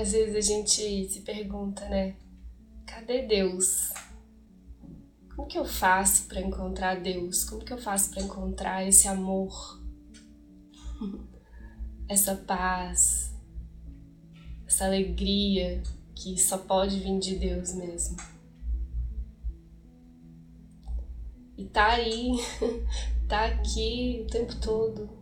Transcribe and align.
Às 0.00 0.12
vezes 0.12 0.34
a 0.34 0.40
gente 0.40 1.08
se 1.10 1.20
pergunta, 1.20 1.86
né? 1.86 2.16
Cadê 2.86 3.20
Deus? 3.26 3.92
Como 5.36 5.46
que 5.46 5.58
eu 5.58 5.64
faço 5.66 6.26
para 6.26 6.40
encontrar 6.40 7.02
Deus? 7.02 7.44
Como 7.44 7.62
que 7.62 7.70
eu 7.70 7.76
faço 7.76 8.08
para 8.08 8.22
encontrar 8.22 8.88
esse 8.88 9.06
amor? 9.06 9.78
Essa 12.08 12.34
paz, 12.34 13.32
essa 14.66 14.86
alegria 14.86 15.80
que 16.12 16.36
só 16.36 16.58
pode 16.58 16.98
vir 16.98 17.20
de 17.20 17.36
Deus 17.36 17.72
mesmo. 17.72 18.16
E 21.56 21.66
tá 21.66 21.86
aí, 21.88 22.32
tá 23.28 23.44
aqui 23.44 24.24
o 24.24 24.26
tempo 24.28 24.56
todo. 24.56 25.19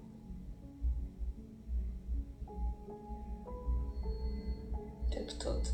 Tempo 5.19 5.35
todo. 5.35 5.69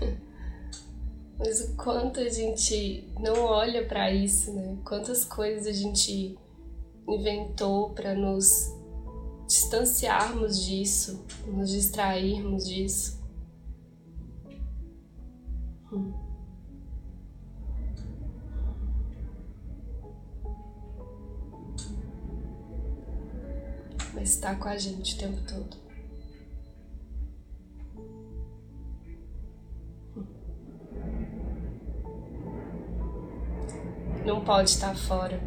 Mas 1.38 1.60
o 1.60 1.76
quanto 1.76 2.20
a 2.20 2.28
gente 2.28 3.08
não 3.18 3.44
olha 3.44 3.86
para 3.86 4.12
isso, 4.12 4.52
né? 4.52 4.76
Quantas 4.84 5.24
coisas 5.24 5.66
a 5.66 5.72
gente 5.72 6.38
inventou 7.08 7.90
para 7.90 8.14
nos 8.14 8.72
distanciarmos 9.46 10.64
disso, 10.64 11.24
nos 11.46 11.70
distrairmos 11.70 12.66
disso. 12.66 13.22
Hum. 15.92 16.12
Mas 24.14 24.30
está 24.30 24.54
com 24.54 24.68
a 24.68 24.76
gente 24.76 25.16
o 25.16 25.18
tempo 25.18 25.40
todo. 25.48 25.76
Pode 34.44 34.70
estar 34.70 34.94
fora. 34.94 35.40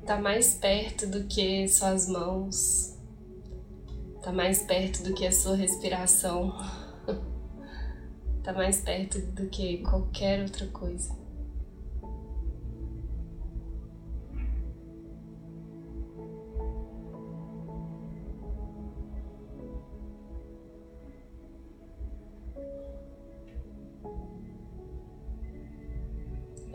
Está 0.00 0.20
mais 0.20 0.54
perto 0.54 1.06
do 1.06 1.24
que 1.24 1.66
suas 1.66 2.08
mãos, 2.08 2.96
está 4.16 4.30
mais 4.32 4.62
perto 4.62 5.02
do 5.02 5.14
que 5.14 5.26
a 5.26 5.32
sua 5.32 5.56
respiração, 5.56 6.54
está 8.38 8.52
mais 8.54 8.80
perto 8.80 9.18
do 9.18 9.48
que 9.48 9.78
qualquer 9.78 10.42
outra 10.42 10.66
coisa. 10.68 11.23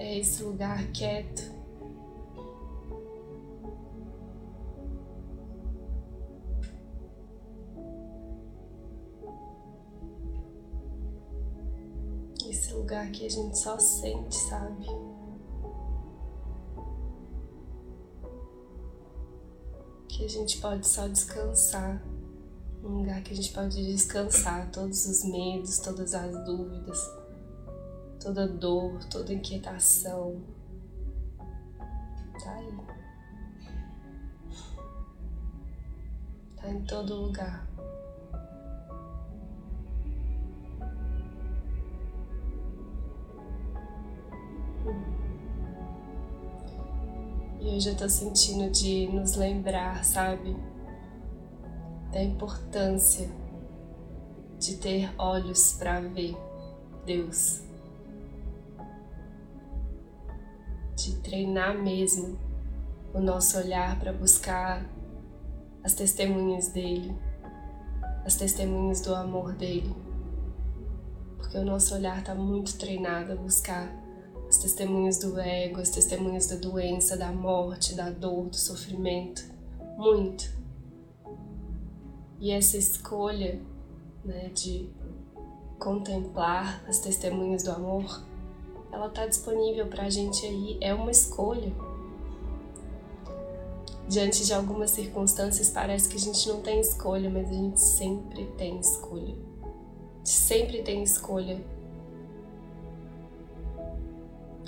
É 0.10 0.18
esse 0.18 0.42
lugar 0.42 0.92
quieto. 0.92 1.44
Esse 12.50 12.74
lugar 12.74 13.12
que 13.12 13.28
a 13.28 13.30
gente 13.30 13.56
só 13.56 13.78
sente, 13.78 14.36
sabe? 14.36 14.88
Que 20.08 20.26
a 20.26 20.28
gente 20.28 20.60
pode 20.60 20.88
só 20.88 21.08
descansar. 21.08 22.04
Um 22.84 23.00
lugar 23.00 23.22
que 23.22 23.34
a 23.34 23.36
gente 23.36 23.54
pode 23.54 23.76
descansar 23.86 24.72
todos 24.72 25.06
os 25.06 25.24
medos, 25.26 25.78
todas 25.78 26.16
as 26.16 26.32
dúvidas 26.46 27.19
toda 28.20 28.48
dor, 28.48 29.04
toda 29.06 29.34
inquietação. 29.34 30.42
Tá 32.44 32.54
aí. 32.54 32.78
Tá 36.58 36.70
em 36.70 36.82
todo 36.84 37.16
lugar. 37.16 37.68
E 47.62 47.76
hoje 47.76 47.90
eu 47.90 47.98
tô 47.98 48.10
sentindo 48.10 48.70
de 48.72 49.08
nos 49.08 49.36
lembrar, 49.36 50.04
sabe? 50.04 50.56
Da 52.12 52.24
importância 52.24 53.30
de 54.58 54.76
ter 54.78 55.14
olhos 55.18 55.74
para 55.74 56.00
ver 56.02 56.36
Deus. 57.06 57.69
De 61.10 61.16
treinar 61.18 61.78
mesmo 61.78 62.38
o 63.14 63.20
nosso 63.20 63.58
olhar 63.58 64.00
para 64.00 64.14
buscar 64.14 64.86
as 65.84 65.94
testemunhas 65.94 66.68
dele, 66.68 67.16
as 68.26 68.36
testemunhas 68.36 69.02
do 69.02 69.16
amor 69.16 69.54
dele. 69.54 69.96
Porque 71.38 71.58
o 71.58 71.66
nosso 71.66 71.96
olhar 71.96 72.20
está 72.20 72.36
muito 72.36 72.78
treinado 72.78 73.34
a 73.34 73.36
buscar 73.36 73.92
as 74.48 74.58
testemunhas 74.58 75.18
do 75.18 75.40
ego, 75.40 75.80
as 75.80 75.90
testemunhas 75.90 76.48
da 76.48 76.56
doença, 76.56 77.18
da 77.18 77.32
morte, 77.32 77.96
da 77.96 78.10
dor, 78.10 78.50
do 78.50 78.56
sofrimento. 78.56 79.44
Muito. 79.98 80.58
E 82.40 82.52
essa 82.52 82.78
escolha 82.78 83.60
né, 84.24 84.50
de 84.50 84.90
contemplar 85.80 86.84
as 86.88 87.00
testemunhas 87.00 87.64
do 87.64 87.72
amor 87.72 88.29
ela 88.92 89.08
está 89.08 89.26
disponível 89.26 89.88
para 89.88 90.04
a 90.04 90.10
gente 90.10 90.46
aí, 90.46 90.78
é 90.82 90.94
uma 90.94 91.12
escolha. 91.12 91.72
Diante 94.08 94.44
de 94.44 94.54
algumas 94.54 94.90
circunstâncias, 94.90 95.70
parece 95.70 96.10
que 96.10 96.18
a 96.18 96.20
gente 96.20 96.48
não 96.50 96.62
tem 96.62 96.80
escolha, 96.80 97.30
mas 97.30 97.48
a 97.50 97.54
gente 97.54 97.80
sempre 97.80 98.46
tem 98.58 98.80
escolha. 98.80 99.36
Sempre 100.24 100.82
tem 100.82 101.04
escolha. 101.04 101.64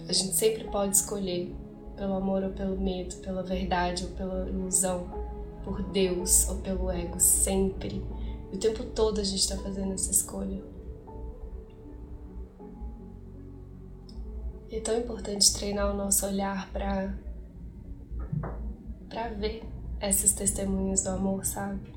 A 0.07 0.13
gente 0.13 0.35
sempre 0.35 0.65
pode 0.65 0.95
escolher 0.95 1.55
pelo 1.95 2.13
amor 2.15 2.43
ou 2.43 2.51
pelo 2.51 2.79
medo, 2.79 3.15
pela 3.17 3.41
verdade 3.41 4.05
ou 4.05 4.11
pela 4.11 4.47
ilusão, 4.47 5.07
por 5.63 5.81
Deus 5.83 6.47
ou 6.49 6.57
pelo 6.57 6.91
ego, 6.91 7.19
sempre. 7.19 8.03
E 8.51 8.55
o 8.55 8.59
tempo 8.59 8.83
todo 8.83 9.19
a 9.19 9.23
gente 9.23 9.39
está 9.39 9.57
fazendo 9.57 9.93
essa 9.93 10.11
escolha. 10.11 10.61
É 14.71 14.79
tão 14.79 14.97
importante 14.97 15.53
treinar 15.53 15.91
o 15.91 15.97
nosso 15.97 16.25
olhar 16.25 16.71
para 16.71 17.13
para 19.09 19.27
ver 19.33 19.63
essas 19.99 20.31
testemunhas 20.31 21.03
do 21.03 21.09
amor, 21.09 21.45
sabe? 21.45 21.93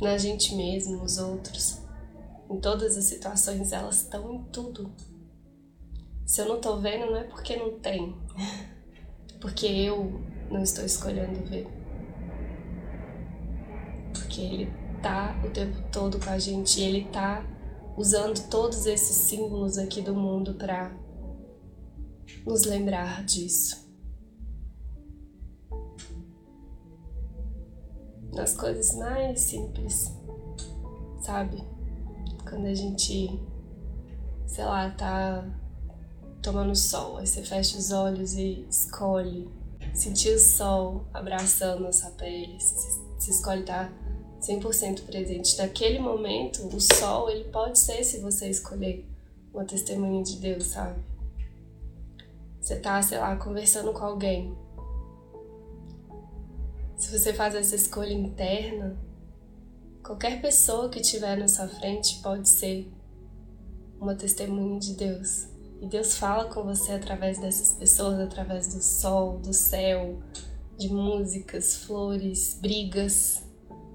Na 0.00 0.16
gente 0.16 0.54
mesmo, 0.54 0.98
nos 0.98 1.18
outros. 1.18 1.82
Em 2.48 2.60
todas 2.60 2.96
as 2.96 3.04
situações, 3.06 3.72
elas 3.72 4.02
estão 4.02 4.32
em 4.32 4.44
tudo. 4.44 4.92
Se 6.24 6.40
eu 6.40 6.48
não 6.48 6.60
tô 6.60 6.76
vendo, 6.78 7.06
não 7.06 7.16
é 7.16 7.24
porque 7.24 7.56
não 7.56 7.78
tem. 7.80 8.14
Porque 9.40 9.66
eu 9.66 10.22
não 10.48 10.62
estou 10.62 10.84
escolhendo 10.84 11.44
ver. 11.48 11.66
Porque 14.12 14.40
ele 14.40 14.72
tá 15.02 15.36
o 15.44 15.50
tempo 15.50 15.76
todo 15.90 16.20
com 16.24 16.30
a 16.30 16.38
gente 16.38 16.80
e 16.80 16.84
ele 16.84 17.04
tá 17.06 17.44
usando 17.96 18.48
todos 18.48 18.86
esses 18.86 19.16
símbolos 19.16 19.78
aqui 19.78 20.00
do 20.00 20.14
mundo 20.14 20.54
para 20.54 20.92
nos 22.46 22.64
lembrar 22.64 23.24
disso. 23.24 23.82
Nas 28.32 28.54
coisas 28.54 28.94
mais 28.96 29.40
simples, 29.40 30.12
sabe? 31.20 31.62
Quando 32.48 32.66
a 32.66 32.74
gente, 32.74 33.40
sei 34.46 34.64
lá, 34.64 34.90
tá 34.90 35.44
tomando 36.42 36.74
sol, 36.74 37.18
aí 37.18 37.26
você 37.26 37.42
fecha 37.42 37.78
os 37.78 37.92
olhos 37.92 38.34
e 38.34 38.66
escolhe 38.68 39.48
sentir 39.94 40.34
o 40.34 40.38
sol 40.38 41.04
abraçando 41.12 41.86
a 41.86 41.92
sua 41.92 42.10
pele, 42.10 42.58
você 42.58 43.30
escolhe 43.30 43.60
estar 43.60 43.92
100% 44.40 45.04
presente. 45.04 45.56
Naquele 45.58 45.98
momento, 45.98 46.66
o 46.66 46.80
sol, 46.80 47.30
ele 47.30 47.44
pode 47.44 47.78
ser 47.78 48.02
se 48.02 48.18
você 48.18 48.48
escolher 48.48 49.06
uma 49.52 49.64
testemunha 49.64 50.22
de 50.22 50.36
Deus, 50.36 50.64
sabe? 50.64 51.11
Você 52.62 52.76
tá, 52.76 53.02
sei 53.02 53.18
lá, 53.18 53.34
conversando 53.34 53.92
com 53.92 54.04
alguém. 54.04 54.56
Se 56.96 57.18
você 57.18 57.34
faz 57.34 57.56
essa 57.56 57.74
escolha 57.74 58.12
interna, 58.12 58.96
qualquer 60.00 60.40
pessoa 60.40 60.88
que 60.88 61.00
estiver 61.00 61.36
na 61.36 61.48
sua 61.48 61.66
frente 61.66 62.20
pode 62.22 62.48
ser 62.48 62.88
uma 64.00 64.14
testemunha 64.14 64.78
de 64.78 64.94
Deus. 64.94 65.48
E 65.80 65.88
Deus 65.88 66.16
fala 66.16 66.44
com 66.44 66.62
você 66.62 66.92
através 66.92 67.40
dessas 67.40 67.72
pessoas, 67.72 68.20
através 68.20 68.72
do 68.72 68.80
sol, 68.80 69.40
do 69.40 69.52
céu, 69.52 70.22
de 70.78 70.88
músicas, 70.88 71.74
flores, 71.74 72.56
brigas. 72.62 73.42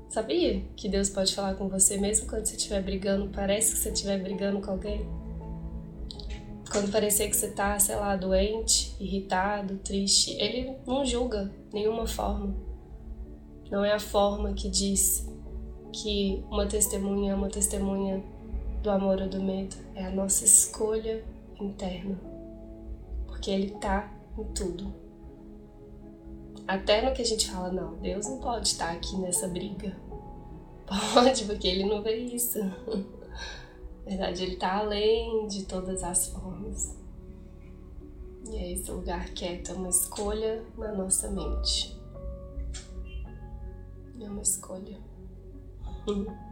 Sabia 0.10 0.62
que 0.76 0.90
Deus 0.90 1.10
pode 1.10 1.34
falar 1.34 1.56
com 1.56 1.70
você 1.70 1.98
mesmo 1.98 2.28
quando 2.28 2.46
você 2.46 2.58
estiver 2.58 2.84
brigando? 2.84 3.30
Parece 3.30 3.72
que 3.72 3.78
você 3.78 3.92
estiver 3.92 4.22
brigando 4.22 4.60
com 4.60 4.72
alguém. 4.72 5.08
Quando 6.72 6.92
parecer 6.92 7.30
que 7.30 7.36
você 7.36 7.50
tá, 7.50 7.80
sei 7.80 7.96
lá, 7.96 8.16
doente, 8.16 8.96
irritado, 9.00 9.78
triste, 9.78 10.32
ele 10.40 10.76
não 10.86 11.06
julga 11.06 11.52
nenhuma 11.72 12.06
forma. 12.06 12.56
Não 13.72 13.84
é 13.84 13.94
a 13.94 14.00
forma 14.00 14.54
que 14.54 14.70
diz 14.70 15.28
que 15.92 16.44
uma 16.50 16.66
testemunha 16.66 17.32
é 17.32 17.36
uma 17.36 17.50
testemunha 17.50 18.24
do 18.82 18.90
amor 18.90 19.22
ou 19.22 19.30
do 19.30 19.42
medo. 19.42 19.76
É 19.96 20.06
a 20.06 20.12
nossa 20.12 20.46
escolha 20.46 21.24
interna. 21.60 22.20
Porque 23.26 23.50
ele 23.50 23.72
tá 23.72 24.12
em 24.38 24.44
tudo. 24.54 24.94
Até 26.68 27.02
no 27.02 27.14
que 27.14 27.22
a 27.22 27.26
gente 27.26 27.50
fala, 27.50 27.72
não, 27.72 27.96
Deus 27.96 28.28
não 28.28 28.40
pode 28.40 28.68
estar 28.68 28.92
aqui 28.92 29.16
nessa 29.18 29.48
briga. 29.48 29.96
Pode, 31.14 31.44
porque 31.44 31.68
ele 31.68 31.84
não 31.84 32.02
vê 32.02 32.16
isso. 32.16 32.60
Na 34.08 34.16
verdade, 34.16 34.44
ele 34.44 34.54
está 34.54 34.78
além 34.78 35.50
de 35.50 35.66
todas 35.66 36.02
as 36.02 36.28
formas. 36.28 36.96
E 38.50 38.56
é 38.56 38.72
esse 38.72 38.90
lugar 38.90 39.26
quieto, 39.32 39.74
é 39.74 39.76
uma 39.76 39.90
escolha 39.90 40.64
na 40.78 40.94
nossa 40.94 41.30
mente. 41.30 42.00
É 44.18 44.30
uma 44.30 44.42
escolha. 44.42 44.98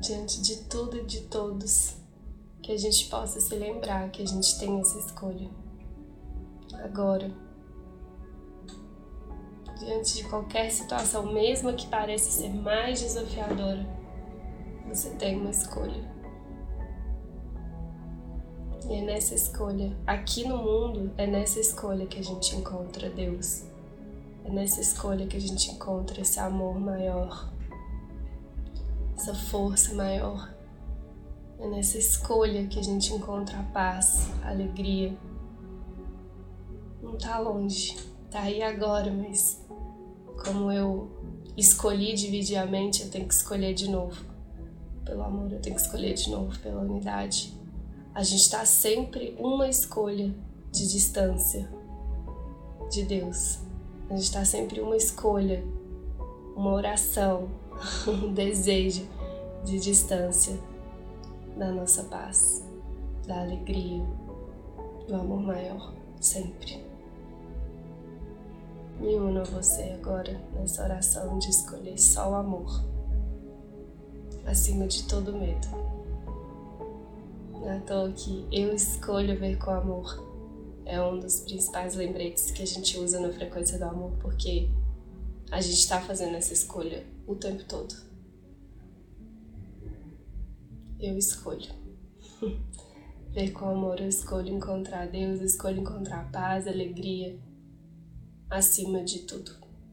Diante 0.00 0.40
de 0.40 0.64
tudo 0.64 0.96
e 0.96 1.04
de 1.04 1.20
todos, 1.24 1.98
que 2.62 2.72
a 2.72 2.78
gente 2.78 3.10
possa 3.10 3.38
se 3.38 3.54
lembrar 3.54 4.10
que 4.10 4.22
a 4.22 4.26
gente 4.26 4.58
tem 4.58 4.80
essa 4.80 4.98
escolha. 4.98 5.50
Agora 6.82 7.30
diante 9.78 10.14
de 10.14 10.24
qualquer 10.24 10.70
situação, 10.70 11.32
mesmo 11.32 11.74
que 11.74 11.86
pareça 11.88 12.30
ser 12.30 12.48
mais 12.48 13.00
desafiadora, 13.00 13.84
você 14.94 15.10
tem 15.10 15.40
uma 15.40 15.50
escolha. 15.50 16.12
E 18.88 18.94
é 18.94 19.00
nessa 19.00 19.34
escolha, 19.34 19.96
aqui 20.06 20.46
no 20.46 20.58
mundo, 20.58 21.12
é 21.16 21.26
nessa 21.26 21.60
escolha 21.60 22.04
que 22.04 22.18
a 22.18 22.22
gente 22.22 22.54
encontra 22.56 23.08
Deus. 23.08 23.64
É 24.44 24.50
nessa 24.50 24.80
escolha 24.80 25.26
que 25.26 25.36
a 25.36 25.40
gente 25.40 25.70
encontra 25.70 26.20
esse 26.20 26.38
amor 26.38 26.78
maior, 26.78 27.50
essa 29.16 29.34
força 29.34 29.94
maior. 29.94 30.52
É 31.58 31.66
nessa 31.68 31.96
escolha 31.96 32.66
que 32.66 32.78
a 32.78 32.82
gente 32.82 33.14
encontra 33.14 33.60
a 33.60 33.62
paz, 33.62 34.28
a 34.42 34.50
alegria. 34.50 35.16
Não 37.00 37.16
tá 37.16 37.38
longe, 37.38 37.96
tá 38.30 38.40
aí 38.40 38.62
agora, 38.62 39.10
mas 39.10 39.64
como 40.44 40.70
eu 40.70 41.08
escolhi 41.56 42.14
dividir 42.14 42.58
a 42.58 42.66
mente, 42.66 43.02
eu 43.02 43.10
tenho 43.10 43.26
que 43.26 43.34
escolher 43.34 43.72
de 43.72 43.88
novo. 43.88 44.31
Pelo 45.04 45.22
amor, 45.22 45.52
eu 45.52 45.60
tenho 45.60 45.76
que 45.76 45.82
escolher 45.82 46.14
de 46.14 46.30
novo 46.30 46.58
pela 46.60 46.80
unidade. 46.80 47.52
A 48.14 48.22
gente 48.22 48.42
está 48.42 48.64
sempre 48.64 49.34
uma 49.38 49.68
escolha 49.68 50.34
de 50.70 50.90
distância 50.90 51.68
de 52.90 53.04
Deus. 53.04 53.58
A 54.08 54.14
gente 54.14 54.24
está 54.24 54.44
sempre 54.44 54.80
uma 54.80 54.96
escolha, 54.96 55.64
uma 56.54 56.72
oração, 56.72 57.48
um 58.06 58.32
desejo 58.32 59.06
de 59.64 59.78
distância 59.78 60.58
da 61.56 61.70
nossa 61.70 62.04
paz, 62.04 62.64
da 63.26 63.40
alegria, 63.40 64.04
do 65.08 65.14
amor 65.14 65.40
maior, 65.40 65.94
sempre. 66.20 66.84
Me 69.00 69.14
uno 69.16 69.40
a 69.40 69.44
você 69.44 69.82
agora 70.00 70.40
nessa 70.54 70.84
oração 70.84 71.38
de 71.38 71.50
escolher 71.50 71.98
só 71.98 72.30
o 72.30 72.34
amor, 72.34 72.84
acima 74.46 74.86
de 74.86 75.04
todo 75.04 75.32
medo. 75.32 75.68
Não 77.52 77.70
é 77.70 77.80
toa 77.80 78.10
que 78.12 78.46
eu 78.50 78.74
escolho 78.74 79.38
ver 79.38 79.56
com 79.58 79.70
amor 79.70 80.32
é 80.84 81.00
um 81.00 81.18
dos 81.18 81.40
principais 81.40 81.94
lembretes 81.94 82.50
que 82.50 82.62
a 82.62 82.66
gente 82.66 82.98
usa 82.98 83.20
na 83.20 83.32
frequência 83.32 83.78
do 83.78 83.84
amor, 83.84 84.12
porque 84.20 84.68
a 85.50 85.60
gente 85.60 85.78
está 85.78 86.00
fazendo 86.00 86.36
essa 86.36 86.52
escolha 86.52 87.04
o 87.26 87.34
tempo 87.34 87.64
todo. 87.64 87.94
Eu 90.98 91.16
escolho. 91.16 91.70
ver 93.30 93.52
com 93.52 93.68
amor, 93.68 94.00
eu 94.00 94.08
escolho 94.08 94.48
encontrar 94.48 95.06
Deus, 95.06 95.40
eu 95.40 95.46
escolho 95.46 95.80
encontrar 95.80 96.30
paz, 96.30 96.66
alegria 96.66 97.38
acima 98.50 99.02
de 99.02 99.20
tudo 99.20 99.52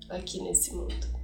aqui 0.10 0.42
nesse 0.42 0.74
mundo. 0.74 1.19